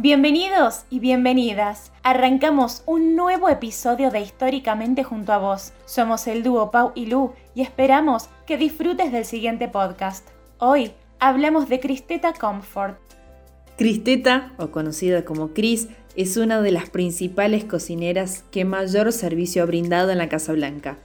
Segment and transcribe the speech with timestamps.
[0.00, 1.90] Bienvenidos y bienvenidas.
[2.04, 5.72] Arrancamos un nuevo episodio de Históricamente junto a vos.
[5.86, 10.24] Somos el dúo Pau y Lu y esperamos que disfrutes del siguiente podcast.
[10.58, 12.96] Hoy hablamos de Cristeta Comfort.
[13.76, 19.66] Cristeta, o conocida como Cris, es una de las principales cocineras que mayor servicio ha
[19.66, 20.98] brindado en la Casa Blanca.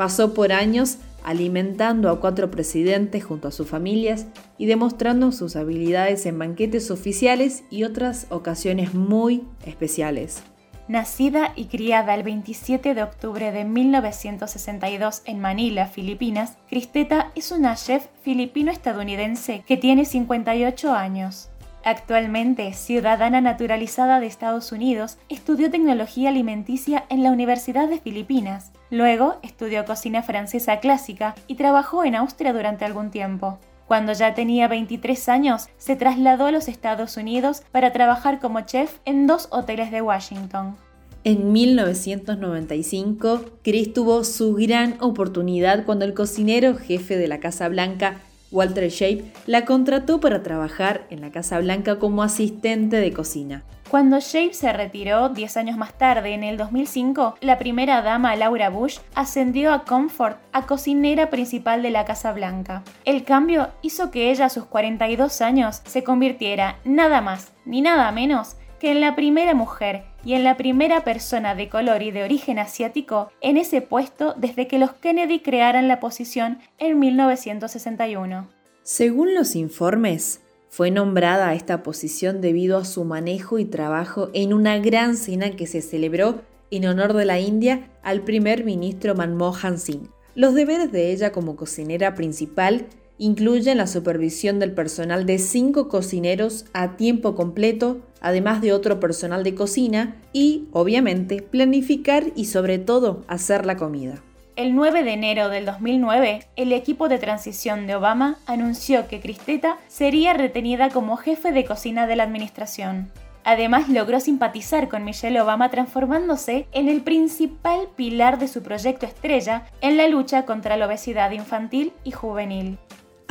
[0.00, 4.24] Pasó por años alimentando a cuatro presidentes junto a sus familias
[4.56, 10.42] y demostrando sus habilidades en banquetes oficiales y otras ocasiones muy especiales.
[10.88, 17.76] Nacida y criada el 27 de octubre de 1962 en Manila, Filipinas, Cristeta es una
[17.76, 21.50] chef filipino-estadounidense que tiene 58 años.
[21.84, 28.72] Actualmente ciudadana naturalizada de Estados Unidos, estudió tecnología alimenticia en la Universidad de Filipinas.
[28.90, 33.58] Luego estudió cocina francesa clásica y trabajó en Austria durante algún tiempo.
[33.86, 38.98] Cuando ya tenía 23 años, se trasladó a los Estados Unidos para trabajar como chef
[39.04, 40.76] en dos hoteles de Washington.
[41.22, 48.16] En 1995, Chris tuvo su gran oportunidad cuando el cocinero jefe de la Casa Blanca
[48.50, 53.64] Walter Shape la contrató para trabajar en la Casa Blanca como asistente de cocina.
[53.90, 58.70] Cuando Shape se retiró 10 años más tarde, en el 2005, la primera dama Laura
[58.70, 62.84] Bush ascendió a Comfort a cocinera principal de la Casa Blanca.
[63.04, 68.12] El cambio hizo que ella a sus 42 años se convirtiera nada más ni nada
[68.12, 72.24] menos que en la primera mujer y en la primera persona de color y de
[72.24, 78.48] origen asiático en ese puesto desde que los Kennedy crearan la posición en 1961.
[78.82, 84.52] Según los informes, fue nombrada a esta posición debido a su manejo y trabajo en
[84.52, 89.78] una gran cena que se celebró en honor de la India al primer ministro Manmohan
[89.78, 90.08] Singh.
[90.36, 92.86] Los deberes de ella como cocinera principal
[93.20, 99.44] incluyen la supervisión del personal de cinco cocineros a tiempo completo, además de otro personal
[99.44, 104.22] de cocina, y, obviamente, planificar y sobre todo hacer la comida.
[104.56, 109.76] El 9 de enero del 2009, el equipo de transición de Obama anunció que Cristeta
[109.86, 113.12] sería retenida como jefe de cocina de la administración.
[113.44, 119.66] Además, logró simpatizar con Michelle Obama transformándose en el principal pilar de su proyecto estrella
[119.82, 122.78] en la lucha contra la obesidad infantil y juvenil.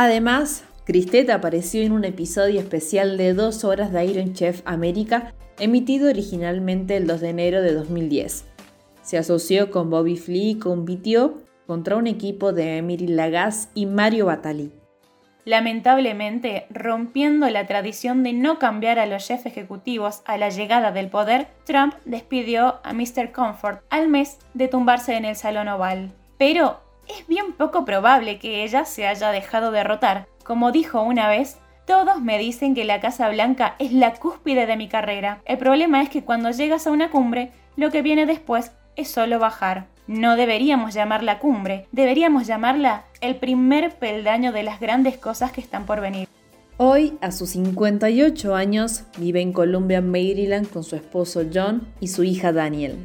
[0.00, 6.08] Además, Cristeta apareció en un episodio especial de dos horas de Iron Chef América, emitido
[6.08, 8.44] originalmente el 2 de enero de 2010.
[9.02, 14.26] Se asoció con Bobby Flea y compitió contra un equipo de Emily Lagasse y Mario
[14.26, 14.70] Batali.
[15.44, 21.10] Lamentablemente, rompiendo la tradición de no cambiar a los chefs ejecutivos a la llegada del
[21.10, 23.32] poder, Trump despidió a Mr.
[23.32, 26.12] Comfort al mes de tumbarse en el Salón Oval.
[26.38, 30.28] Pero es bien poco probable que ella se haya dejado derrotar.
[30.44, 34.76] Como dijo una vez, todos me dicen que la Casa Blanca es la cúspide de
[34.76, 35.40] mi carrera.
[35.46, 39.38] El problema es que cuando llegas a una cumbre, lo que viene después es solo
[39.38, 39.86] bajar.
[40.06, 45.86] No deberíamos llamarla cumbre, deberíamos llamarla el primer peldaño de las grandes cosas que están
[45.86, 46.28] por venir.
[46.76, 52.22] Hoy, a sus 58 años, vive en Columbia, Maryland con su esposo John y su
[52.22, 52.98] hija Daniel.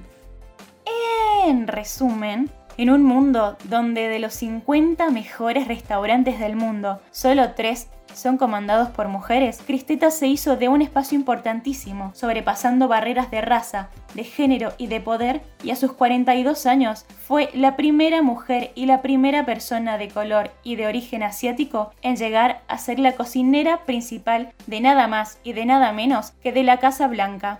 [1.46, 7.88] En resumen, en un mundo donde de los 50 mejores restaurantes del mundo, solo 3
[8.14, 13.90] son comandados por mujeres, Cristeta se hizo de un espacio importantísimo, sobrepasando barreras de raza,
[14.14, 18.86] de género y de poder, y a sus 42 años fue la primera mujer y
[18.86, 23.86] la primera persona de color y de origen asiático en llegar a ser la cocinera
[23.86, 27.58] principal de nada más y de nada menos que de la Casa Blanca.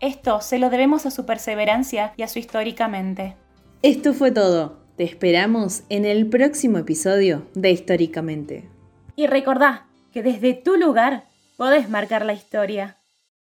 [0.00, 3.36] Esto se lo debemos a su perseverancia y a su históricamente.
[3.82, 4.78] Esto fue todo.
[4.96, 8.68] Te esperamos en el próximo episodio de Históricamente.
[9.16, 11.24] Y recordá que desde tu lugar
[11.56, 12.96] podés marcar la historia.